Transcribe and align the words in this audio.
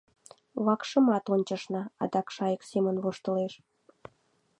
—Вакшымат 0.65 1.25
ончышна,— 1.33 1.81
адак 2.03 2.27
Шайык 2.35 2.61
Семон 2.69 2.97
воштылеш. 3.03 3.53